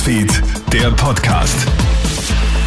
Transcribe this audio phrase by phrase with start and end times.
[0.00, 1.66] Newsfeed, der Podcast.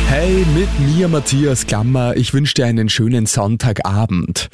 [0.08, 2.16] Hey, mit mir Matthias Klammer.
[2.16, 4.50] Ich wünsche dir einen schönen Sonntagabend.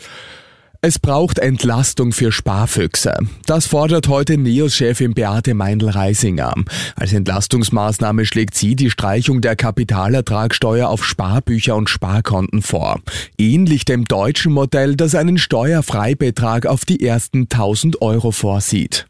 [0.79, 3.17] Es braucht Entlastung für Sparfüchse.
[3.45, 6.53] Das fordert heute Neos-Chefin Beate Meindl-Reisinger.
[6.95, 13.01] Als Entlastungsmaßnahme schlägt sie die Streichung der Kapitalertragssteuer auf Sparbücher und Sparkonten vor.
[13.37, 19.08] Ähnlich dem deutschen Modell, das einen Steuerfreibetrag auf die ersten 1000 Euro vorsieht.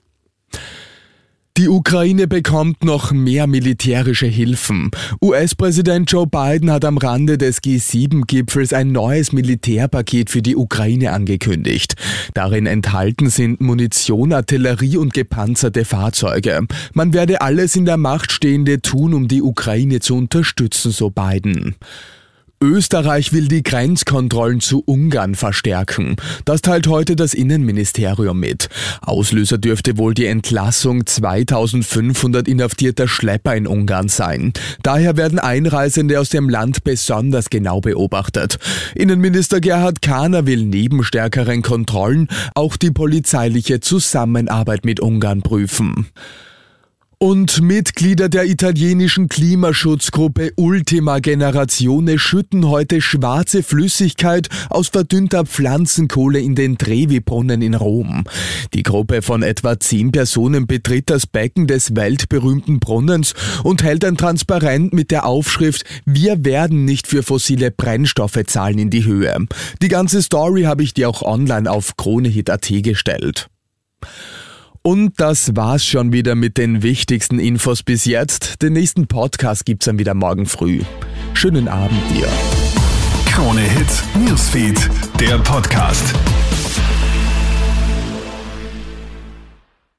[1.60, 4.92] Die Ukraine bekommt noch mehr militärische Hilfen.
[5.22, 11.96] US-Präsident Joe Biden hat am Rande des G7-Gipfels ein neues Militärpaket für die Ukraine angekündigt.
[12.34, 16.66] Darin enthalten sind Munition, Artillerie und gepanzerte Fahrzeuge.
[16.94, 21.76] Man werde alles in der Macht Stehende tun, um die Ukraine zu unterstützen, so Biden.
[22.62, 26.18] Österreich will die Grenzkontrollen zu Ungarn verstärken.
[26.44, 28.68] Das teilt heute das Innenministerium mit.
[29.02, 34.52] Auslöser dürfte wohl die Entlassung 2500 inhaftierter Schlepper in Ungarn sein.
[34.84, 38.60] Daher werden Einreisende aus dem Land besonders genau beobachtet.
[38.94, 46.08] Innenminister Gerhard Kahner will neben stärkeren Kontrollen auch die polizeiliche Zusammenarbeit mit Ungarn prüfen.
[47.22, 56.56] Und Mitglieder der italienischen Klimaschutzgruppe Ultima Generazione schütten heute schwarze Flüssigkeit aus verdünnter Pflanzenkohle in
[56.56, 58.24] den Trevi-Brunnen in Rom.
[58.74, 63.34] Die Gruppe von etwa zehn Personen betritt das Becken des weltberühmten Brunnens
[63.64, 68.92] und hält ein Transparent mit der Aufschrift Wir werden nicht für fossile Brennstoffe zahlen in
[68.92, 69.46] die Höhe.
[69.82, 73.50] Die ganze Story habe ich dir auch online auf kronehit.at gestellt.
[74.82, 78.62] Und das war's schon wieder mit den wichtigsten Infos bis jetzt.
[78.62, 80.82] Den nächsten Podcast gibt's dann wieder morgen früh.
[81.34, 82.28] Schönen Abend dir.
[83.26, 86.14] Krone Hits, Newsfeed, der Podcast.